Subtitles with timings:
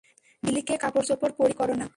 [0.43, 1.87] বিলিকে কাপড়চোপড় পরিয়ে রেডি করো না?